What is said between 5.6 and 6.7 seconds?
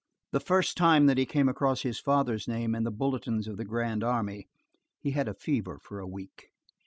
for a week.